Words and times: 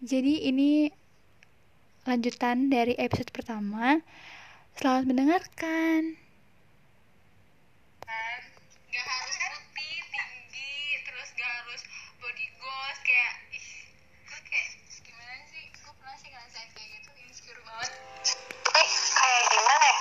Jadi 0.00 0.48
ini 0.48 0.88
lanjutan 2.08 2.72
dari 2.72 2.96
episode 2.96 3.28
pertama. 3.36 4.00
Selamat 4.72 5.04
mendengarkan. 5.04 6.16
Gak 8.88 9.04
harus 9.04 9.36
putih, 9.36 10.00
tinggi, 10.08 11.04
terus 11.04 11.28
gak 11.36 11.52
harus 11.52 11.84
body 12.16 12.48
goals 12.56 12.98
kayak 13.04 13.34
ih, 13.52 13.68
gue 14.24 14.40
kayak 14.48 14.68
gimana 15.04 15.34
sih? 15.52 15.68
Gue 15.68 15.92
pernah 15.92 16.16
sih 16.16 16.28
ngerasain 16.32 16.68
kayak 16.72 16.88
gitu, 16.96 17.10
insecure 17.20 17.60
banget. 17.68 17.92
tapi 18.72 18.84
kayak 18.88 19.44
gimana 19.52 19.84
ya 19.84 19.96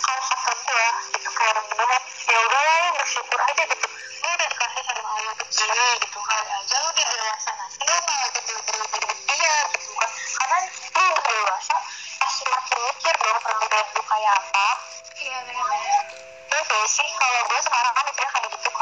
kalau 0.00 0.24
kata 0.24 0.52
gue 0.56 0.86
gitu 1.20 1.30
kayak 1.36 1.54
beneran 1.68 2.02
ya 2.32 2.38
udah 2.48 2.92
bersyukur 2.96 3.40
aja 3.44 3.62
gitu 3.68 3.86
lu 3.92 4.28
udah 4.32 4.48
dikasih 4.48 4.82
sama 4.88 5.08
Allah 5.12 5.34
begini 5.36 5.86
gitu 6.00 6.18
kali 6.24 6.48
aja 6.48 6.83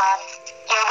kayak 0.03 0.82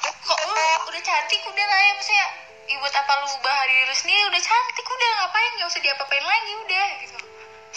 kok 0.00 0.38
lu 0.46 0.54
udah 0.88 1.02
cantik 1.02 1.40
udah 1.44 1.66
lah 1.66 1.80
ya. 1.80 1.92
Maksudnya 1.96 2.26
ya 2.70 2.76
buat 2.78 2.94
apa 2.94 3.12
lu 3.20 3.26
ubah 3.40 3.58
diri 3.66 3.82
lu 3.84 3.94
sendiri? 3.94 4.20
Udah 4.30 4.42
cantik 4.42 4.86
udah 4.86 5.10
ngapain? 5.20 5.50
Gak 5.58 5.68
usah 5.68 5.82
diapa-apain 5.82 6.24
lagi 6.24 6.52
udah 6.64 6.86
gitu. 7.04 7.16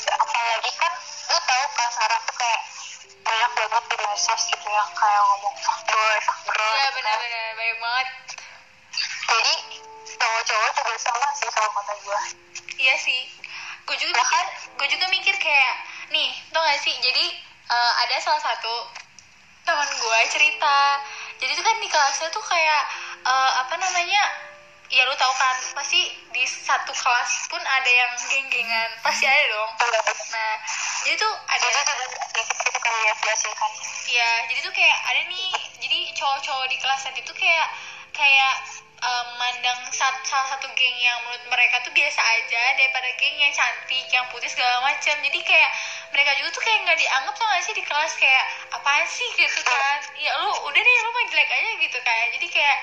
Apalagi 0.10 0.72
kan 0.78 0.94
lu 1.30 1.38
tahu 1.40 1.66
kan 1.74 1.90
Sarah 1.94 2.20
tuh 2.26 2.36
kayak 2.36 2.62
banyak 3.24 3.52
banget 3.56 3.84
di 3.88 3.96
medsos 4.04 4.42
gitu 4.52 4.68
yang 4.68 4.90
kayak 4.94 5.22
ngomong 5.24 5.56
fuckboy, 5.64 6.18
fuckgirl 6.28 6.60
iya 6.60 6.68
gitu 6.68 6.84
kan. 6.84 6.92
benar-benar 6.98 7.46
baik 7.56 7.76
banget. 7.80 8.08
Jadi 9.24 9.54
cowok-cowok 10.14 10.72
juga 10.78 10.94
sama 11.00 11.28
sih 11.34 11.50
kalau 11.50 11.70
kata 11.72 11.94
gue 12.04 12.22
iya 12.84 12.96
sih. 13.00 13.22
Gue 13.84 13.96
juga 14.00 14.12
Ya 14.14 14.24
mikir 14.24 14.30
kan? 14.32 14.46
gue 14.80 14.88
juga 14.92 15.06
mikir 15.10 15.36
kayak 15.40 15.76
nih 16.12 16.30
tau 16.52 16.62
gak 16.62 16.80
sih? 16.84 16.96
Jadi 17.00 17.26
eh, 17.70 17.94
ada 18.04 18.16
salah 18.20 18.42
satu 18.44 18.74
teman 19.64 19.88
gue 19.88 20.20
cerita 20.28 21.00
jadi 21.44 21.52
tuh 21.60 21.66
kan 21.68 21.76
di 21.84 21.90
kelasnya 21.92 22.28
tuh 22.32 22.44
kayak 22.48 22.84
eh, 23.28 23.52
apa 23.60 23.76
namanya 23.76 24.24
ya 24.88 25.04
lu 25.04 25.16
tahu 25.20 25.34
kan 25.36 25.58
pasti 25.76 26.08
di 26.32 26.48
satu 26.48 26.96
kelas 26.96 27.32
pun 27.52 27.60
ada 27.60 27.92
yang 27.92 28.12
geng-gengan. 28.30 28.90
Pasti 29.04 29.28
ada 29.28 29.44
dong 29.52 29.72
nah 30.32 30.56
jadi 31.04 31.20
tuh 31.20 31.34
ada 31.52 31.68
Iya, 34.14 34.30
jadi 34.46 34.60
tuh 34.62 34.74
kayak 34.78 34.98
ada 35.10 35.22
nih, 35.26 35.50
jadi 35.82 36.00
cowok-cowok 36.14 36.66
di 36.70 36.78
kelas 36.78 37.02
tadi 37.02 37.20
tuh 37.26 37.34
kayak 37.34 37.68
kayak 38.14 38.56
em, 39.04 39.28
mandang 39.40 39.80
sat- 39.92 40.24
salah 40.24 40.48
satu 40.56 40.68
geng 40.74 40.98
yang 41.00 41.20
menurut 41.28 41.44
mereka 41.52 41.84
tuh 41.84 41.92
biasa 41.92 42.22
aja 42.24 42.64
daripada 42.80 43.10
geng 43.20 43.36
yang 43.38 43.54
cantik, 43.54 44.06
yang 44.12 44.26
putih 44.32 44.50
segala 44.50 44.80
macam. 44.84 45.16
Jadi 45.20 45.40
kayak 45.44 45.72
mereka 46.16 46.32
juga 46.40 46.50
tuh 46.56 46.64
kayak 46.64 46.80
nggak 46.88 47.00
dianggap 47.04 47.34
tuh 47.36 47.46
gak 47.48 47.64
sih 47.66 47.76
di 47.76 47.84
kelas 47.84 48.14
kayak 48.18 48.46
apaan 48.72 49.06
sih 49.08 49.30
gitu 49.36 49.62
kan? 49.68 50.00
Ya 50.20 50.32
lu 50.40 50.50
udah 50.68 50.82
deh 50.82 50.96
lu 51.04 51.10
mah 51.12 51.26
jelek 51.32 51.50
aja 51.52 51.72
gitu 51.84 51.98
kayak. 52.02 52.28
Jadi 52.40 52.48
kayak 52.48 52.78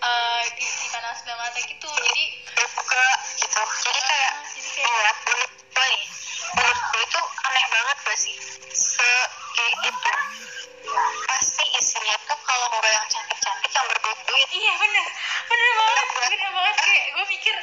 eh, 0.00 0.42
di, 0.56 0.64
dipandang 0.64 1.14
sebelah 1.16 1.38
mata 1.40 1.60
gitu. 1.60 1.88
Jadi 1.88 2.24
ya 2.56 2.66
juga 2.66 3.04
gitu 3.36 3.60
jadi 3.84 4.00
kayak 4.00 4.32
jadi 4.56 4.70
kayak 4.72 4.92
ya 4.96 5.12
menurut 5.26 5.52
gue 5.76 5.86
nih 5.92 6.04
menurut 6.56 6.80
gue 6.88 7.02
itu 7.04 7.20
aneh 7.44 7.66
banget 7.68 7.96
gak 8.06 8.18
sih 8.18 8.36
se 8.72 9.08
kayak 9.56 9.76
itu 9.92 10.12
pasti 11.26 11.64
isinya 11.80 12.15
kalau 12.56 12.72
nggak 12.72 12.92
yang 12.96 13.06
cantik-cantik 13.12 13.68
yang 13.68 13.86
berduit. 13.92 14.48
Iya 14.48 14.72
bener, 14.80 15.06
bener 15.44 15.70
banget, 15.76 16.06
bener 16.16 16.50
banget. 16.56 16.76
kayak 16.80 17.04
gue 17.12 17.24
mikir 17.28 17.54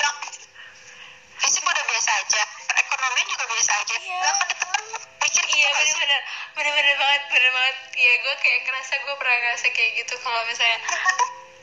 fisik 1.41 1.63
udah 1.65 1.85
biasa 1.89 2.11
aja. 2.21 2.41
Perekonomian 2.69 3.27
juga 3.33 3.45
biasa 3.49 3.71
aja. 3.73 3.95
Iya. 3.97 4.17
gak 4.21 4.29
akan 4.29 4.47
ketemu 4.53 4.77
mikir 5.17 5.43
gitu 5.49 5.57
Iya 5.57 5.67
gak 5.73 5.81
sih? 5.81 5.93
bener-bener. 5.97 6.21
Bener-bener 6.53 6.95
banget 7.01 7.21
bener 7.33 7.51
banget. 7.57 7.77
Iya 7.97 8.13
gue 8.21 8.33
kayak 8.37 8.59
ngerasa 8.69 8.93
gue 9.01 9.15
pernah 9.17 9.37
ngerasa 9.41 9.67
kayak 9.73 9.91
gitu 9.97 10.13
kalau 10.21 10.41
misalnya 10.45 10.79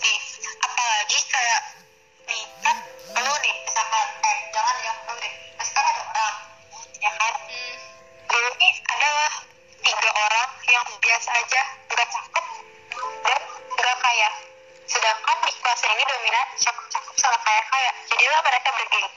nih 0.00 0.18
apalagi 0.66 1.18
kayak 1.30 1.60
nih 2.26 2.42
kan 2.66 2.76
lu 3.14 3.34
nih 3.46 3.54
misalkan 3.62 4.06
eh 4.26 4.38
jangan 4.50 4.76
yang 4.82 4.98
lu 5.06 5.14
deh. 5.22 5.34
Pasti 5.54 5.72
kan 5.78 5.84
ada 5.86 6.02
orang 6.02 6.34
ya 6.98 7.10
kan? 7.14 7.34
Hmm, 7.46 7.74
dulu 8.26 8.50
nih 8.58 8.74
adalah 8.90 9.30
tiga 9.86 10.10
orang 10.18 10.50
yang 10.66 10.86
biasa 10.98 11.30
aja 11.30 11.62
dominan 16.20 16.48
cakep-cakep 16.52 17.16
sama 17.16 17.38
kaya-kaya 17.40 17.90
jadilah 18.12 18.40
mereka 18.44 18.68
bergeng. 18.76 19.08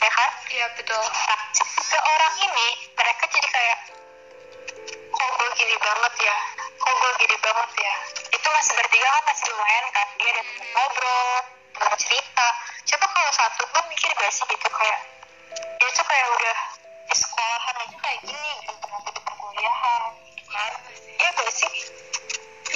Ya 0.00 0.08
kan? 0.08 0.30
Iya 0.48 0.66
betul. 0.72 1.04
Nah 1.04 1.40
tiga 1.52 1.98
orang 2.00 2.34
ini 2.40 2.68
mereka 2.96 3.24
jadi 3.28 3.48
kayak 3.52 3.78
kok 5.12 5.30
gue 5.36 5.48
gini 5.60 5.76
banget 5.76 6.14
ya? 6.24 6.36
Kok 6.80 6.94
gue 6.96 7.10
gini 7.20 7.36
banget 7.44 7.70
ya? 7.76 7.94
Itu 8.32 8.48
masih 8.48 8.72
bertiga 8.72 9.08
kan 9.12 9.22
masih 9.28 9.44
lumayan 9.52 9.86
kan? 9.92 10.08
Dia 10.16 10.30
ada 10.32 10.42
temen 10.48 10.68
ngobrol 10.72 11.28
temen 11.76 11.98
cerita. 12.00 12.46
Coba 12.88 13.06
kalau 13.12 13.32
satu 13.36 13.62
gue 13.68 13.82
mikir 13.92 14.10
gak 14.16 14.32
sih 14.32 14.44
gitu 14.48 14.68
kayak 14.72 15.00
dia 15.52 15.90
tuh 15.92 16.06
kayak 16.08 16.28
udah 16.40 16.58
di 17.04 17.16
sekolahan 17.20 17.74
aja 17.84 17.96
kayak 18.00 18.20
gini 18.24 18.52
gitu 18.64 18.86
nanti 18.88 19.10
di 19.12 19.20
perkuliahan 19.28 20.02
kan? 20.48 20.72
Ya 21.20 21.28
gak 21.36 21.52
sih 21.52 21.72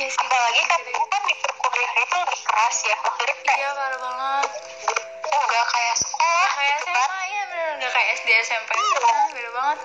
Iya 0.05 0.13
sih 0.13 0.21
apalagi 0.21 0.63
kan 0.69 0.81
gue 0.85 1.07
kan 1.09 1.23
di 1.25 1.35
perkuliahan 1.41 1.97
itu 2.05 2.17
lebih 2.21 2.41
keras 2.45 2.77
ya. 2.85 2.97
Maksudnya 3.01 3.25
Iya 3.25 3.41
kayak 3.41 3.73
parah 3.73 3.99
banget. 4.05 4.49
Nggak 5.33 5.67
kayak 5.73 5.97
sekolah 5.97 6.45
Gak 6.45 6.53
kayak 6.61 6.77
gitu 6.77 6.91
kan. 6.93 7.09
SMA 7.09 7.21
ya 7.25 7.43
bener. 7.49 7.73
Gak 7.81 7.93
kayak 7.97 8.09
SD 8.21 8.29
SMP 8.45 8.71
Nah, 8.77 9.27
Beda 9.33 9.51
banget. 9.57 9.79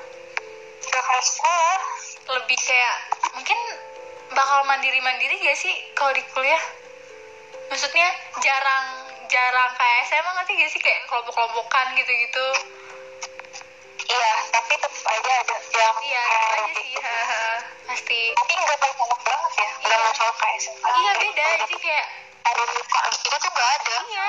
Nggak 0.92 1.04
kayak 1.08 1.24
sekolah. 1.24 1.80
Lebih 2.36 2.60
kayak 2.68 2.96
Mungkin 3.40 3.60
bakal 4.36 4.60
mandiri-mandiri 4.68 5.40
gak 5.40 5.56
sih 5.56 5.72
kalau 5.96 6.12
di 6.12 6.24
kuliah? 6.36 6.64
Maksudnya 7.72 8.12
jarang 8.44 8.86
jarang 9.32 9.72
kayak 9.80 10.04
SMA 10.04 10.32
ngerti 10.36 10.52
gak 10.60 10.72
sih? 10.76 10.82
Kayak 10.84 11.00
kelompok-kelompokan 11.08 11.96
gitu-gitu 11.96 12.48
iya 14.10 14.32
tapi 14.50 14.74
tetap 14.76 14.94
aja 15.06 15.32
ada 15.40 15.56
yang 15.70 15.96
Iya 16.02 16.24
tetep 16.24 16.42
aja 16.42 16.60
lebih 16.66 16.84
sih 16.84 16.98
haha. 17.00 17.46
Pasti. 17.86 18.22
Tapi 18.34 18.54
nggak 18.56 18.78
banyak 18.80 19.20
banget 19.22 19.52
ya 19.54 19.68
nggak 19.80 19.90
Iya. 19.90 19.98
mencolok 20.04 20.36
kayak 20.36 20.60
Iya 21.00 21.12
beda 21.16 21.46
jadi 21.62 21.76
kayak 21.78 22.06
ada 22.40 22.64
gitu 23.14 23.36
tuh 23.38 23.52
nggak 23.52 23.70
ada. 23.78 23.96
Iya, 24.10 24.26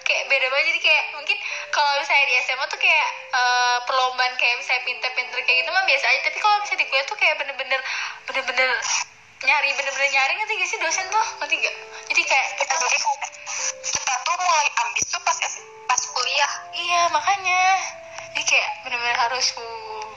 kayak 0.00 0.22
beda 0.26 0.46
banget 0.48 0.66
jadi 0.70 0.80
kayak 0.80 1.04
mungkin 1.12 1.36
kalau 1.70 1.90
misalnya 2.00 2.24
di 2.24 2.34
SMA 2.40 2.64
tuh 2.66 2.80
kayak 2.80 3.08
eh, 3.30 3.78
perlombaan 3.84 4.32
kayak 4.34 4.54
misalnya 4.56 4.82
pinter-pinter 4.82 5.38
kayak 5.44 5.58
gitu 5.60 5.70
mah 5.70 5.84
biasa 5.84 6.04
aja. 6.06 6.20
Tapi 6.24 6.38
kalau 6.40 6.56
misalnya 6.58 6.80
di 6.80 6.86
kuliah 6.88 7.04
tuh 7.04 7.16
kayak 7.16 7.34
bener-bener 7.36 7.80
bener-bener 8.24 8.70
nyari 9.40 9.70
bener-bener 9.72 10.08
nyari 10.10 10.32
ngerti 10.36 10.54
gak 10.54 10.68
sih 10.68 10.78
dosen 10.80 11.06
tuh? 11.08 11.26
Ngerti 11.40 11.54
gak 11.58 11.74
jadi 12.08 12.22
kayak 12.24 12.46
kita 12.56 12.74
jadi 12.76 12.96
kita 13.82 14.14
tuh 14.20 14.34
mulai 14.36 14.68
ambis 14.80 15.04
tuh 15.06 15.20
pas 15.20 15.38
pas 15.86 16.02
kuliah. 16.10 16.52
Iya 16.72 17.00
makanya 17.08 17.60
jadi 18.40 18.56
kayak 18.56 18.72
bener-bener 18.88 19.18
harus 19.20 19.52
uh, 19.60 20.08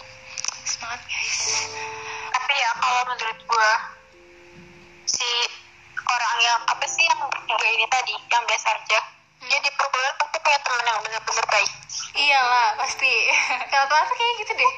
semangat 0.63 1.03
guys 1.11 1.67
tapi 2.31 2.53
ya 2.55 2.71
kalau 2.79 3.03
menurut 3.11 3.39
gua 3.51 3.71
si 5.03 5.27
orang 6.07 6.35
yang 6.39 6.59
apa 6.63 6.87
sih 6.87 7.03
yang 7.03 7.19
bertiga 7.27 7.67
ini 7.67 7.83
tadi 7.91 8.15
yang 8.31 8.47
biasa 8.47 8.79
aja 8.79 8.99
dia 9.43 9.59
di 9.59 9.71
perkuliahan 9.75 10.15
pasti 10.23 10.37
punya 10.39 10.59
teman 10.63 10.87
yang 10.87 10.99
benar-benar 11.03 11.45
baik. 11.51 11.71
Iyalah 12.15 12.67
pasti. 12.79 13.11
Rata-rata 13.75 14.13
kayak 14.15 14.33
gitu 14.39 14.51
deh. 14.55 14.71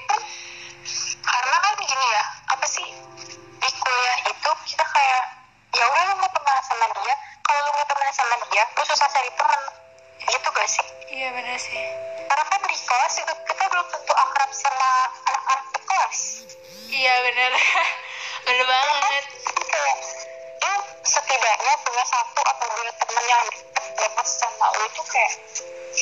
Karena 1.22 1.56
kan 1.62 1.74
gini 1.86 2.06
ya 2.18 2.24
apa 2.50 2.66
sih 2.66 2.90
di 3.62 3.70
kuliah 3.78 4.18
itu 4.26 4.52
kita 4.74 4.86
kayak 4.90 5.24
ya 5.78 5.86
udah 5.86 6.04
lu 6.10 6.14
mau 6.18 6.30
teman 6.34 6.58
sama 6.66 6.86
dia 6.98 7.14
kalau 7.46 7.62
lu 7.62 7.72
mau 7.78 7.86
teman 7.94 8.10
sama 8.10 8.36
dia 8.50 8.64
lu 8.74 8.84
susah 8.90 9.06
cari 9.06 9.30
teman 9.38 9.62
gitu 10.34 10.48
gak 10.50 10.66
sih? 10.66 10.86
Iya 11.14 11.30
bener 11.30 11.62
sih 11.62 12.15
karena 12.26 12.44
kan 12.50 12.60
di 12.66 12.78
kelas 12.78 13.14
juga 13.22 13.34
kita 13.46 13.64
belum 13.70 13.88
tentu 13.94 14.14
akrab 14.14 14.52
sama 14.52 14.92
anak-anak 15.30 15.68
di 15.70 15.80
kelas. 15.86 16.20
Iya 16.90 17.14
bener. 17.26 17.52
Bener 18.46 18.66
banget. 18.70 19.26
Kayak 19.66 19.98
lu 20.62 20.76
setidaknya 21.02 21.74
punya 21.82 22.06
satu 22.06 22.42
atau 22.46 22.68
dua 22.78 22.92
temen 22.94 23.24
yang 23.26 23.46
banget 23.98 24.28
sama 24.30 24.66
lu 24.78 24.86
itu 24.86 25.02
kayak 25.10 25.34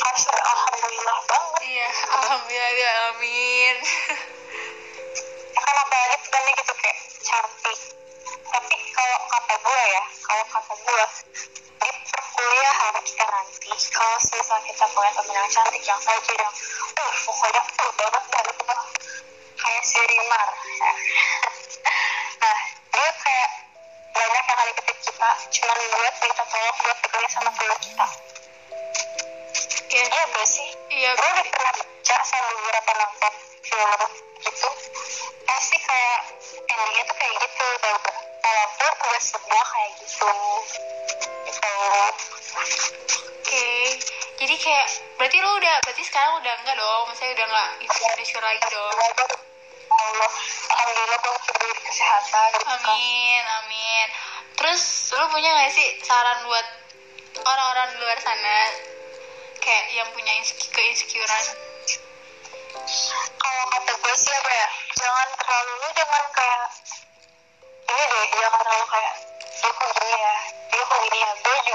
harus 0.03 0.23
alhamdulillah 0.27 1.19
banget. 1.31 1.61
Iya 1.63 1.87
alhamdulillah 2.19 2.71
ya 2.75 2.91
amin. 3.15 3.75
Kan 5.63 5.75
apalagi 5.87 6.17
temennya 6.27 6.51
gitu 6.59 6.73
kayak 6.75 6.97
cantik. 7.23 7.79
Tapi 8.43 8.75
kalau 8.91 9.19
kata 9.31 9.55
gue 9.55 9.83
ya 9.87 10.03
kalau 10.27 10.45
kata 10.51 10.73
gue 10.75 11.05
perkuliahan 12.43 12.95
kita 13.07 13.23
nanti 13.31 13.71
kalau 13.87 14.19
misal 14.19 14.59
kita 14.67 14.83
punya 14.91 15.11
temen 15.15 15.31
yang 15.39 15.47
cantik 15.47 15.83
yang 15.87 16.01
saja 16.03 16.31
yang 16.35 16.51
uh 16.99 17.13
pokoknya 17.23 17.63
jadi 44.43 44.59
kayak 44.59 44.87
berarti 45.15 45.39
lu 45.39 45.49
udah 45.55 45.75
berarti 45.87 46.03
sekarang 46.03 46.35
udah 46.43 46.53
enggak 46.59 46.75
dong 46.75 47.03
maksudnya 47.07 47.31
udah 47.31 47.47
enggak 47.47 47.69
insecure 47.79 48.43
lagi 48.43 48.67
dong. 48.67 48.91
Allah 48.91 50.31
alhamdulillah 50.67 51.19
gue 51.23 51.73
kesehatan 51.87 52.47
gitu 52.59 52.65
kan. 52.67 52.91
Amin 52.91 53.43
amin. 53.63 54.07
Terus 54.59 54.81
lu 55.15 55.23
punya 55.31 55.47
gak 55.47 55.71
sih 55.71 55.87
saran 56.03 56.43
buat 56.43 56.67
orang-orang 57.39 57.87
di 57.95 57.97
luar 58.03 58.19
sana? 58.19 58.59
Kayak 59.63 59.85
yang 59.95 60.09
punya 60.11 60.35
insecure 60.35 60.75
keinsecurean? 60.75 61.45
Kalau 63.39 63.63
kata 63.71 63.93
gue 63.95 64.15
sih 64.19 64.33
apa 64.35 64.51
ya 64.51 64.67
jangan 64.99 65.27
terlalu 65.39 65.71
lu 65.71 65.89
jangan 65.95 66.23
kayak 66.35 66.63
ini 67.87 68.03
deh 68.11 68.25
jangan 68.43 68.59
terlalu 68.59 68.85
kayak 68.91 69.15
dia 69.55 69.71
kok 69.71 69.89
gini 69.95 70.15
ya 70.19 70.35
dia 70.67 70.83
kok 70.83 70.99
gini 70.99 71.17
ya. 71.23 71.31
Gue 71.31 71.57
juga 71.63 71.72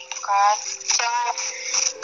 gitu 0.00 0.18
kan. 0.20 0.56
Jangan 0.96 1.34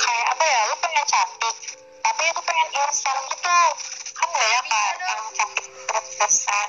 kayak 0.00 0.26
apa 0.32 0.44
ya 0.44 0.60
lu 0.68 0.76
pengen 0.80 1.04
cantik 1.06 1.56
tapi 2.02 2.22
lu 2.34 2.42
pengen 2.42 2.68
instan 2.82 3.16
gitu. 3.30 3.58
Kan 4.12 4.28
gak 4.34 4.48
ya 4.50 4.60
kan 4.66 4.94
yang 5.00 5.22
cantik 5.32 5.66
terus-terusan. 5.88 6.68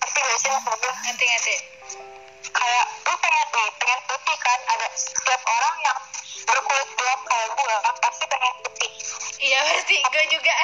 Tapi 0.00 0.18
gak 0.20 0.38
sih 0.38 0.48
maksud 0.52 0.76
gue 0.78 0.92
ngerti 1.04 1.24
ngerti. 1.26 1.56
Kayak 2.52 2.86
lu 3.08 3.14
pengen 3.16 3.46
nih 3.56 3.68
pengen 3.80 4.00
putih 4.08 4.36
kan. 4.38 4.60
Ada 4.68 4.86
setiap 4.94 5.42
orang 5.48 5.76
yang 5.84 5.98
berkulit 6.46 6.88
gelap 6.96 7.20
kayak 7.24 7.48
gue 7.56 7.74
pasti 8.04 8.24
pengen 8.28 8.54
putih. 8.62 8.92
Iya 9.40 9.58
pasti. 9.64 9.96
Gue 10.12 10.24
juga. 10.28 10.54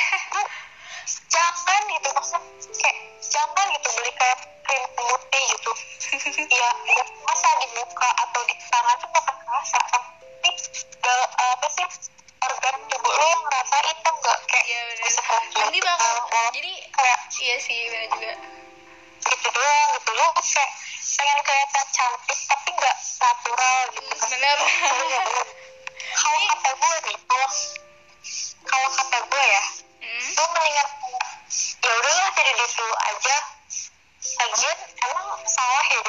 jangan 1.35 1.81
gitu. 1.89 2.09
Maksudnya 2.13 2.41
kayak 2.79 2.99
jangan 3.25 3.67
gitu 3.75 3.89
beli 3.97 4.13
kayak 4.17 4.39
krim 4.65 4.85
putih 4.95 5.45
gitu. 5.57 5.73
Ya 6.49 6.71
ya 6.73 7.05
masa 7.29 7.49
di 7.61 7.69
muka 7.77 8.09
atau 8.17 8.41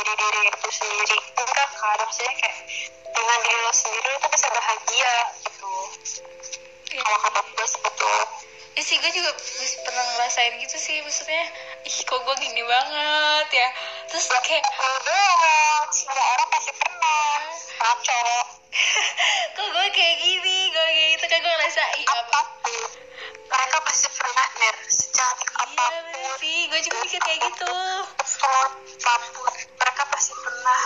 jadi 0.09 0.25
diri 0.25 0.49
itu 0.49 0.69
sendiri 0.73 1.17
enggak 1.37 1.69
kan 1.77 1.97
maksudnya 2.01 2.33
kayak 2.41 2.57
dengan 3.13 3.37
diri 3.45 3.59
lo 3.61 3.73
sendiri 3.73 4.11
tuh 4.17 4.29
bisa 4.33 4.47
bahagia 4.49 5.15
gitu. 5.45 5.73
Iya. 6.89 7.01
kalau 7.05 7.19
kata 7.21 7.41
gue 7.53 7.67
sebetulnya 7.69 8.25
Ya 8.73 8.81
sih 8.81 8.95
gue 8.95 9.11
juga 9.11 9.31
pernah 9.85 10.05
ngerasain 10.15 10.55
gitu 10.65 10.77
sih 10.79 10.97
maksudnya 11.05 11.43
ih 11.85 11.97
kok 12.07 12.19
gue 12.25 12.35
gini 12.41 12.63
banget 12.63 13.47
ya. 13.53 13.67
Terus 14.07 14.25
kayak 14.33 14.63
doang 15.05 15.85
semua 15.93 16.25
orang 16.25 16.47
pasti 16.47 16.71
pernah. 16.79 17.37
Ngaco 17.79 18.23
kok 19.59 19.67
gue 19.67 19.87
kayak 19.93 20.15
gini 20.25 20.57
gue 20.73 20.85
kayak 20.89 21.09
gitu 21.19 21.25
kan 21.27 21.37
gue 21.43 21.53
ngerasa 21.53 21.83
ih 22.01 22.07
apa? 22.07 22.41
Mereka 23.51 23.77
pasti 23.83 24.07
pernah 24.15 24.47
ner 24.57 24.75
secantik 24.89 25.49
iya 25.53 25.65
apa 25.69 25.85
pun. 25.91 26.33
sih 26.39 26.57
gue 26.71 26.79
juga 26.81 26.97
mikir 27.03 27.19
kayak 27.19 27.39
gitu 27.51 27.73
apa 28.39 29.27
pun 29.35 29.51
mereka 29.51 30.03
pasti 30.07 30.33
pernah. 30.39 30.83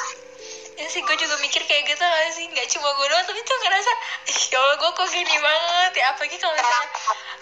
Ya 0.74 0.86
sih 0.90 1.02
gue 1.06 1.16
juga 1.22 1.36
mikir 1.38 1.62
kayak 1.70 1.84
gitu 1.86 2.02
gak 2.02 2.34
sih? 2.34 2.46
Nggak 2.50 2.68
cuma 2.74 2.90
gue 2.98 3.08
doang 3.14 3.26
tapi 3.30 3.40
tuh 3.46 3.58
ngerasa 3.62 3.92
ih 4.34 4.40
ya 4.50 4.58
Allah 4.58 4.76
gue 4.82 4.90
kok 4.90 5.08
gini 5.14 5.36
banget 5.38 5.94
ya? 6.02 6.06
Apalagi 6.14 6.38
kalau 6.42 6.56
misalnya 6.58 6.90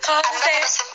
kalau 0.04 0.22
misalnya 0.28 0.62
bersama 0.62 0.94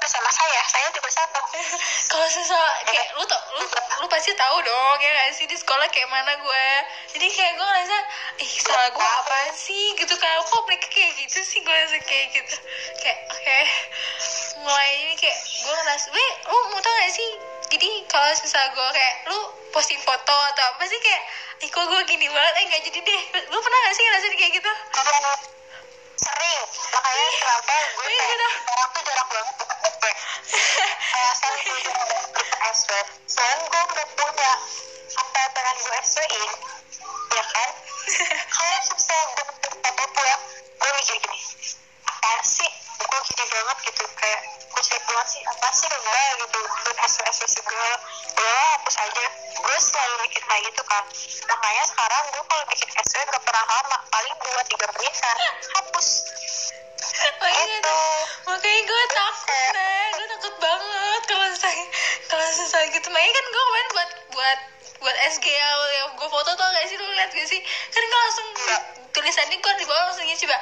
bersama 0.00 0.28
saya 0.34 0.62
saya 0.66 0.86
juga 0.92 1.10
sama. 1.14 1.40
Kalau 2.10 2.26
sesama 2.26 2.68
kayak 2.90 3.14
lu 3.14 3.22
tau 3.22 3.38
lu 3.54 3.64
lu 4.02 4.06
pasti 4.10 4.34
tahu 4.34 4.56
dong 4.66 4.98
ya 4.98 5.10
gak 5.14 5.30
sih? 5.38 5.46
Di 5.46 5.54
sekolah 5.54 5.86
kayak 5.94 6.10
mana 6.10 6.34
gue 6.36 6.66
jadi 7.14 7.26
kayak 7.30 7.52
gue 7.54 7.66
ngerasa 7.66 7.96
ih 8.42 8.52
salah 8.58 8.88
gue 8.90 9.06
apa 9.06 9.38
sih? 9.54 9.94
Gitu 9.94 10.14
kan. 10.18 10.42
Kok 10.42 10.62
mereka 10.66 10.88
kayak 10.90 11.10
gitu 11.22 11.38
sih 11.46 11.62
gue 11.62 11.70
ngerasa 11.70 11.96
kayak 12.02 12.26
gitu. 12.34 12.56
Kayak 12.98 13.18
oke 13.30 13.58
mulai 14.60 14.90
ini 15.06 15.14
kayak 15.16 15.38
gue 15.40 15.74
ngerasa 15.74 16.06
weh 16.12 16.32
lu 16.50 16.58
mau 16.74 16.80
tau 16.82 16.92
gak 16.92 17.12
sih 17.14 17.30
jadi 17.70 17.90
kalau 18.10 18.26
misalnya 18.34 18.74
gue 18.74 18.88
kayak 18.98 19.14
lu 19.30 19.38
posting 19.70 20.02
foto 20.02 20.36
atau 20.50 20.64
apa 20.74 20.82
sih? 20.90 20.98
Kayak 20.98 21.22
ih 21.62 21.70
kok 21.70 21.86
gue 21.86 22.00
gini 22.10 22.26
banget? 22.26 22.54
Eh 22.58 22.64
nggak 22.66 22.82
jadi 22.90 22.98
deh. 22.98 23.22
Lu 23.46 23.58
pernah 23.62 23.78
gak 23.86 23.94
sih 23.94 24.04
ngerasain 24.04 24.34
kayak 24.34 24.52
gitu? 24.58 24.72
Sering. 26.18 26.62
Makanya 26.90 27.28
kenapa 27.38 27.76
gue 27.94 28.04
Iya, 28.10 28.24
kayak 28.26 28.52
orang 28.74 28.90
tuh 28.90 29.02
jarang 29.06 29.28
banget 29.30 29.54
gue 29.54 29.66
kayak 29.70 31.34
saya 31.38 31.56
gue 31.62 31.78
deket 31.86 32.48
SW 32.74 32.90
selain 33.30 33.58
gue 33.62 33.82
udah 33.86 34.06
punya 34.18 34.52
apa 35.10 35.36
yang 35.38 35.52
pengen 35.54 35.76
gue 35.78 35.98
SW-in 36.02 36.52
ya 37.30 37.44
kan? 37.54 37.70
Kalau 38.58 38.78
susah 38.90 39.20
gue 39.30 39.69
gue 47.40 47.48
SW 47.48 47.64
segala 47.64 47.96
ya 48.36 48.56
hapus 48.76 48.96
aja. 49.00 49.26
Gue 49.56 49.76
selalu 49.80 50.14
mikir 50.28 50.42
kayak 50.44 50.62
gitu 50.68 50.82
kan 50.84 51.04
makanya 51.48 51.84
sekarang 51.88 52.22
gue 52.36 52.44
kalau 52.44 52.64
bikin 52.68 52.88
SW 53.00 53.20
gak 53.24 53.42
pernah 53.48 53.64
lama 53.64 53.96
paling 54.12 54.34
dua 54.44 54.62
tiga 54.68 54.86
menitan 54.92 55.36
hapus. 55.80 56.08
Makanya 57.00 57.64
gitu. 57.64 57.96
makanya 58.44 58.80
gue 58.84 59.02
takut 59.16 59.66
deh. 59.72 60.04
Gue 60.12 60.26
takut 60.36 60.54
banget 60.60 61.22
kalau 61.24 61.46
misalnya 61.48 61.86
kalau 62.28 62.44
misalnya 62.44 62.88
gitu. 62.92 63.08
Makanya 63.08 63.32
kan 63.32 63.44
gue 63.48 63.62
kemarin 63.64 63.88
buat 63.88 64.10
buat 64.36 64.58
buat 65.00 65.16
SG 65.32 65.46
yang 65.48 66.08
gue 66.12 66.28
foto 66.28 66.50
tau 66.52 66.68
gak 66.76 66.86
sih. 66.92 66.96
Lu 67.00 67.08
liat 67.08 67.30
gak 67.32 67.48
sih? 67.48 67.60
Kan 67.64 68.02
gue 68.04 68.20
langsung 68.20 68.48
tulisannya 69.10 69.56
gue 69.58 69.74
di 69.78 69.86
bawah 69.86 70.04
langsung 70.10 70.26
coba 70.26 70.56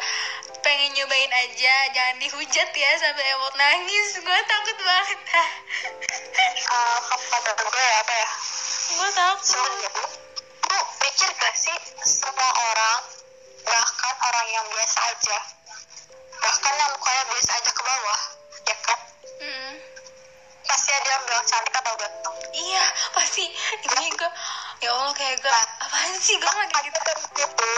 pengen 0.64 0.90
nyobain 0.96 1.32
aja 1.32 1.74
jangan 1.94 2.16
dihujat 2.20 2.68
ya 2.72 2.90
sampai 3.00 3.24
emot 3.36 3.54
nangis. 3.56 4.08
Gue 4.20 4.38
takut 4.48 4.78
banget. 4.82 5.18
Dah 5.28 5.48
uh, 6.74 6.98
kata 7.08 7.50
gue 7.56 7.84
ya 7.84 7.96
apa 8.02 8.14
ya? 8.14 8.28
Gue 8.96 9.08
takut. 9.12 9.44
Sebenarnya 9.44 9.90
lu 10.68 10.80
mikir 11.00 11.30
gak 11.40 11.54
sih 11.56 11.78
semua 12.04 12.50
orang 12.52 13.00
bahkan 13.68 14.14
orang 14.24 14.46
yang 14.48 14.64
biasa 14.72 14.98
aja 15.12 15.38
bahkan 16.38 16.72
yang 16.78 16.90
mukanya 16.94 17.24
biasa 17.28 17.50
aja 17.58 17.70
ke 17.72 17.82
bawah 17.82 18.20
ya 18.64 18.76
kan? 18.86 19.00
Hmm. 19.38 19.74
pasti 20.68 20.90
ada 20.92 21.08
yang 21.08 21.22
bilang 21.24 21.46
cantik 21.48 21.74
atau 21.74 21.94
ganteng. 21.96 22.36
Iya 22.52 22.84
pasti. 23.16 23.44
Ini 23.88 24.06
gue 24.14 24.30
ya 24.84 24.90
allah 24.94 25.12
kayak 25.16 25.36
gue 25.42 25.52
apaan 25.98 26.14
sih? 26.22 26.38
Gue 26.38 26.46
lagi 26.46 26.78
gitu. 26.86 27.12
Itu 27.42 27.70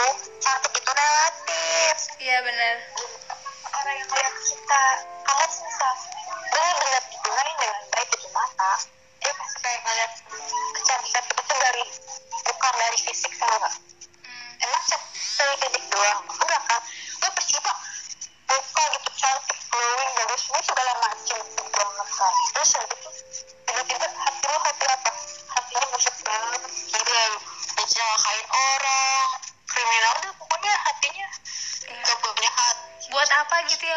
cantik 0.45 0.73
itu 0.77 0.91
relatif. 0.93 1.95
Iya 2.21 2.37
benar 2.45 2.75
orang 3.81 3.95
yang 3.97 4.09
lihat 4.13 4.35
kita. 4.45 4.85
Kalau 5.25 5.47
susah. 5.49 5.95
Benar-benar 6.53 7.03
digunain 7.09 7.55
dengan 7.57 7.81
baik 7.89 8.09
di 8.13 8.29
mata. 8.29 8.73
Dia 9.25 9.33
pasti 9.33 9.57
kayak 9.65 9.81
ngeliat 9.81 10.11
kecantikan 10.77 11.23
itu 11.25 11.41
tuh 11.49 11.57
dari 11.65 11.83
bukan 12.45 12.73
dari 12.77 12.97
fisik 13.09 13.33
sama 13.41 13.55
nggak? 13.57 13.75
Hmm. 14.21 14.65
emang 14.69 14.83
dari 15.41 15.55
fisik 15.65 15.83
doang. 15.89 16.21
Enggak 16.29 16.61
kan 16.69 16.81
gue 17.25 17.31
percaya 17.33 17.73
muka 18.53 18.83
gitu 18.85 19.09
cantik 19.17 19.57
glowing 19.73 20.11
bagus. 20.13 20.41
Ini 20.45 20.61
segala 20.61 20.93
macam 21.01 21.39
banget 21.57 22.09
kan 22.21 22.33
terus 22.53 22.69
habis 22.77 22.97
itu 23.01 23.09
tiba-tiba 23.65 24.07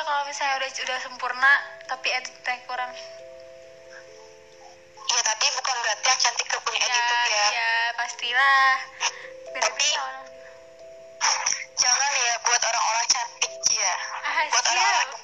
kalau 0.05 0.23
misalnya 0.29 0.55
udah 0.61 0.69
udah 0.69 0.99
sempurna 1.01 1.53
tapi 1.89 2.09
editnya 2.13 2.61
kurang 2.69 2.93
Iya 5.05 5.21
tapi 5.21 5.47
bukan 5.53 5.77
berarti 5.85 6.07
yang 6.09 6.21
cantik 6.21 6.47
gak 6.49 6.63
punya 6.65 6.81
ya 6.81 6.89
attitude 6.89 7.29
ya. 7.29 7.47
ya 7.53 7.73
pastilah 7.97 8.65
orang 9.55 10.27
Jangan 11.85 12.11
ya 12.17 12.35
buat 12.41 12.63
orang-orang 12.65 13.07
cantik 13.13 13.53
ya. 13.77 13.95
ah 14.25 14.43
Buat 14.49 14.65
orang-orang 14.65 15.24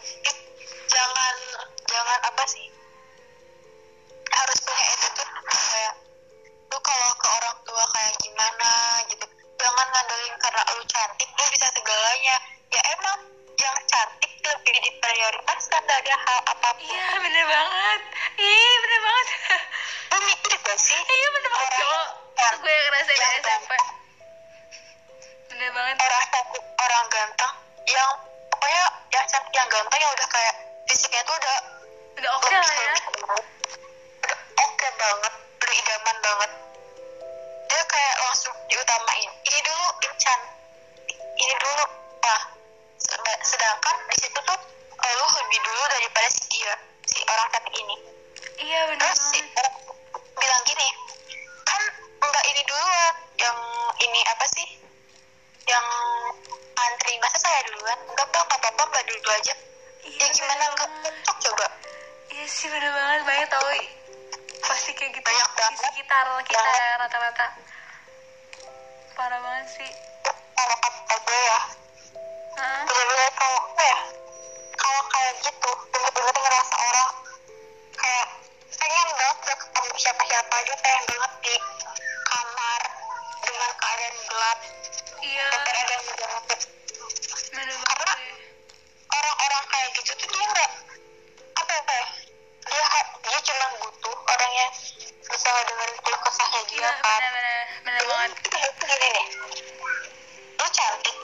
pokoknya 29.30 29.46
yang 29.46 29.46
cantik 29.46 29.54
yang 29.54 29.68
ganteng 29.70 30.00
yang 30.02 30.12
udah 30.18 30.28
kayak 30.34 30.54
fisiknya 30.90 31.22
tuh 31.22 31.34
udah 31.38 31.56
udah 32.18 32.30
oke 32.34 32.50
lah 32.50 32.72
ya. 32.74 32.94
udah 34.26 34.38
oke 34.58 34.88
banget 34.98 35.32
udah 35.38 35.74
idaman 35.78 36.16
banget. 36.18 36.50
Dia 37.70 37.82
kayak 37.86 38.14
langsung 38.26 38.54
diutamain 38.66 39.30
ini 39.46 39.60
dulu 39.62 39.86
ini 40.02 40.14
cantik 40.18 41.16
ini 41.38 41.54
dulu 41.62 41.84
wah 42.26 42.42
Sed- 42.98 43.42
sedangkan 43.46 43.96
di 44.10 44.16
situ 44.18 44.38
tuh 44.42 44.58
eh, 44.98 45.12
lu 45.14 45.26
lebih 45.30 45.60
dulu 45.62 45.82
daripada 45.94 46.28
si 46.34 46.42
dia 46.50 46.74
si 47.06 47.18
orang 47.30 47.48
cantik 47.54 47.74
ini. 47.78 47.96
Iya 48.60 48.80
bener 48.90 48.98
terus 48.98 49.20
si 49.30 49.38
orang 49.54 49.74
bilang 50.34 50.62
gini 50.66 50.88
kan 51.62 51.82
enggak 52.18 52.44
ini 52.50 52.60
duluan 52.66 53.14
yang 53.38 53.58
ini 54.02 54.20
apa 54.26 54.44
sih 54.58 54.68
saya 57.60 57.76
duluan. 57.76 57.98
Enggak 58.08 58.28
bang 58.32 58.48
apa 58.48 58.68
apa 58.72 58.82
mbak 58.88 59.02
dulu 59.04 59.28
aja. 59.36 59.54
Iya 60.00 60.24
ya 60.24 60.26
gimana 60.32 60.64
enggak 60.72 60.90
cocok 61.04 61.36
coba. 61.44 61.66
Iya 62.32 62.44
sih 62.48 62.68
bener 62.72 62.88
banget 62.88 63.20
banyak 63.28 63.48
tau. 63.52 63.68
Pasti 64.64 64.90
kayak 64.96 65.12
gitu. 65.12 65.28
Banyak 65.28 65.48
di 65.52 65.56
banget. 65.60 65.80
sekitar 65.92 66.24
kita 66.48 66.72
rata-rata. 67.04 67.46
Parah 69.12 69.38
banget 69.44 69.66
sih. 69.76 69.90
Kalau 70.56 70.76
kata 70.80 71.16
gue 71.20 71.40
ya 71.44 71.60
bener-bener 72.60 73.30
kalau 73.36 73.60
apa 73.60 73.82
ya 73.84 73.98
kalau 74.76 75.02
kayak 75.08 75.32
gitu 75.44 75.70
bener-bener 75.88 76.36
ngerasa 76.36 76.74
orang 76.76 77.12
kayak 77.96 78.28
pengen 78.76 79.08
banget 79.16 79.36
gak 79.48 79.58
ketemu 79.64 79.94
siapa-siapa 80.00 80.54
aja 80.60 80.74
pengen 80.80 81.04
banget 81.08 81.32
di 81.44 81.54
kamar 82.24 82.80
dengan 83.44 83.70
keadaan 83.80 84.16
gelap. 84.28 84.58
Iya. 85.20 85.48
Gelap 85.48 85.70
bener 87.50 87.76
Karena- 87.82 88.18
orang-orang 89.10 89.64
kayak 89.70 89.88
gitu 89.98 90.10
tuh 90.14 90.28
dia 90.30 90.44
nggak 90.46 90.70
apa 91.58 91.72
ya 91.74 91.82
kayak 91.82 92.08
dia 92.70 92.84
dia 93.26 93.38
cuma 93.42 93.66
butuh 93.82 94.16
orang 94.30 94.52
yang 94.54 94.70
bisa 95.20 95.50
dengerin 95.66 95.98
keluh 96.02 96.20
kesahnya 96.22 96.60
dia 96.70 96.78
iya 96.78 96.90
kan 97.02 97.20
bener 97.20 97.32
bener 97.34 97.58
bener 97.84 98.02
banget. 98.06 98.30
Itu 98.40 98.56
gini 98.86 99.08
nih. 99.10 99.26
Lu 100.58 100.66
cantik. 100.70 101.16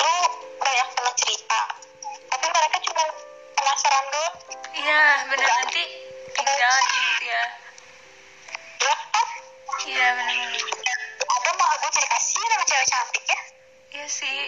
Lu 0.00 0.14
banyak 0.60 0.88
teman 0.96 1.14
cerita. 1.16 1.60
Tapi 2.30 2.46
mereka 2.46 2.76
cuma 2.84 3.04
penasaran 3.56 4.04
doang. 4.12 4.34
Iya 4.70 5.02
bener 5.28 5.48
nanti 5.48 5.82
tinggal 6.34 6.74
gitu 6.88 7.24
ya. 7.24 7.42
Ya 8.80 8.94
kan 9.12 9.26
iya 9.84 10.06
bener 10.16 10.36
bener 10.44 10.96
ada 11.20 11.50
malah 11.56 11.76
gue 11.78 11.90
jadi 11.94 12.08
kasihan 12.10 12.48
sama 12.50 12.64
cewek 12.64 12.86
cantik 12.88 13.24
ya 13.28 13.40
Iya 13.90 14.06
sih, 14.06 14.40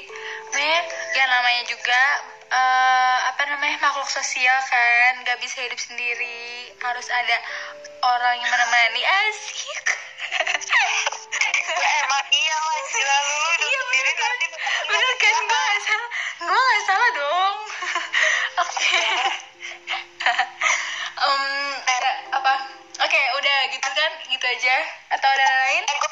Nih, 0.55 0.79
ya 1.19 1.25
namanya 1.27 1.63
juga 1.67 2.03
eh, 2.47 3.19
apa 3.27 3.43
namanya 3.51 3.75
makhluk 3.83 4.07
sosial 4.07 4.55
kan, 4.71 5.19
nggak 5.27 5.35
bisa 5.43 5.67
hidup 5.67 5.83
sendiri, 5.83 6.71
harus 6.79 7.11
ada 7.11 7.37
orang 8.07 8.39
yang 8.39 8.51
menemani 8.55 9.03
asik. 9.03 9.85
ya 11.83 11.91
emang 12.07 12.27
iya 12.31 12.55
lah 12.55 12.79
gila 12.87 13.17
lu 13.19 13.35
Iya, 13.67 13.81
sendiri 13.83 14.13
kan? 14.15 14.35
Bener 14.87 15.13
kan, 15.19 15.35
gue 15.43 15.59
gak 15.59 15.81
salah, 15.91 16.09
gue 16.39 16.61
gak 16.63 16.83
salah 16.87 17.11
dong. 17.19 17.57
Oke. 18.63 19.03
Em, 21.27 21.43
ada 21.83 22.11
apa? 22.31 22.55
Oke, 23.03 23.21
udah 23.43 23.59
gitu 23.75 23.89
kan, 23.91 24.11
gitu 24.31 24.45
aja. 24.47 24.77
Atau 25.19 25.29
ada 25.35 25.47
lain? 25.67 25.83
eh 25.83 25.97
gue 25.99 26.11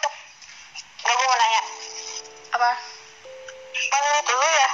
gue 1.00 1.14
mau 1.14 1.36
nanya 1.38 1.62
Apa? 2.58 2.89
Menurut 3.98 4.26
lu 4.30 4.48
ya. 4.54 4.70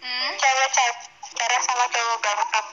Hmm? 0.00 0.30
cewek 0.36 0.68
cewek 0.76 0.96
cewek 1.36 1.60
sama 1.64 1.84
cowok 1.88 2.18
ganteng 2.20 2.68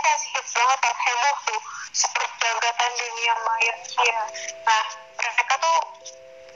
kan 0.00 0.16
hits 0.16 0.52
banget 0.56 0.78
kan 0.80 0.94
heboh 0.96 1.36
tuh. 1.44 1.62
Seperti 1.90 2.34
jagatan 2.40 2.90
dunia 2.96 3.34
maya 3.44 3.74
kia 3.84 4.22
nah 4.64 4.84
mereka 5.20 5.54
tuh 5.60 5.78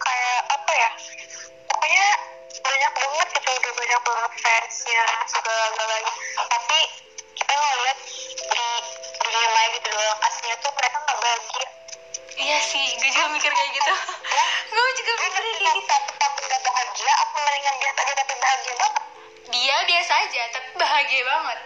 kayak 0.01 0.41
apa 0.49 0.73
ya? 0.73 0.91
Pokoknya 1.69 2.07
banyak 2.65 2.93
banget 2.95 3.29
gitu 3.35 3.51
udah 3.51 3.73
banyak 3.75 4.01
banget 4.01 4.33
fansnya 4.41 5.05
segala 5.29 5.65
galanya. 5.77 6.15
Tapi 6.49 6.81
kita 7.35 7.53
ngeliat 7.53 7.99
di 8.49 8.65
dunia 9.21 9.49
maya 9.53 9.69
gitu 9.77 9.89
doang 9.93 10.21
aslinya 10.25 10.57
tuh 10.63 10.73
mereka 10.73 10.97
nggak 11.05 11.19
bahagia. 11.21 11.67
Iya 12.35 12.59
sih, 12.67 12.87
gue 12.99 13.11
juga 13.15 13.29
mikir 13.31 13.53
kayak 13.55 13.71
gitu. 13.79 13.93
gue 14.75 14.87
juga 14.99 15.13
mikir 15.23 15.43
kayak 15.43 15.75
gitu. 15.79 15.95
Bahagia 17.05 17.21
apa 17.21 17.37
mendingan 17.45 17.77
biasa 17.85 18.01
aja 18.01 18.15
tapi 18.17 18.35
bahagia 18.41 18.75
banget 18.81 19.03
Dia 19.45 19.77
biasa 19.85 20.13
aja, 20.25 20.43
tapi 20.57 20.69
bahagia 20.81 21.21
banget. 21.23 21.59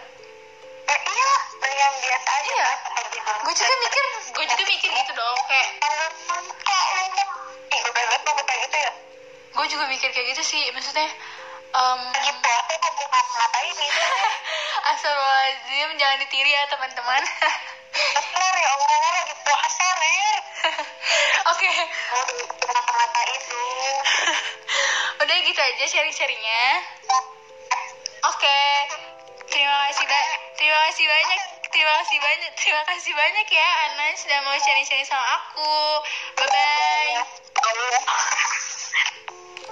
eh, 0.89 0.99
iya 0.99 1.31
mendingan 1.63 1.93
biasa 2.03 2.29
aja 2.29 2.49
Iya. 2.49 2.69
Gue 3.39 3.53
juga 3.55 3.75
mikir, 3.79 4.03
gue 4.35 4.45
juga 4.45 4.63
mikir 4.67 4.89
gitu 4.91 5.11
dong. 5.15 5.39
Kayak 5.47 5.67
gitu 8.67 8.77
ya 8.77 8.91
gue 9.49 9.65
juga 9.67 9.85
mikir 9.87 10.09
kayak 10.11 10.27
gitu 10.35 10.43
sih. 10.45 10.63
Maksudnya, 10.71 11.07
um, 11.75 11.99
Astagfirullahaladzim, 14.89 15.89
jangan 15.99 16.17
ditiru 16.23 16.49
ya 16.49 16.61
teman-teman. 16.71 17.23
bener 17.89 18.53
ya 18.55 18.69
Allah 18.69 19.11
lagi 19.19 19.35
puasa 19.43 19.87
ner 19.99 20.37
Oke, 21.51 21.71
mau 22.11 22.23
udah 25.29 25.45
gitu 25.45 25.61
aja 25.61 25.85
sharing-sharingnya. 25.85 26.65
Oke, 28.33 28.61
terima 29.45 29.77
kasih 29.85 30.05
ba- 30.09 30.33
terima 30.57 30.79
kasih 30.89 31.05
banyak, 31.05 31.41
terima 31.69 31.93
kasih 32.01 32.17
banyak, 32.17 32.51
terima 32.57 32.81
kasih 32.89 33.13
banyak 33.13 33.45
ya 33.45 33.69
Ana 33.85 34.09
sudah 34.17 34.41
mau 34.41 34.57
sharing-sharing 34.57 35.05
sama 35.05 35.21
aku. 35.37 36.01
Bye 36.33 36.49
bye. 36.49 38.49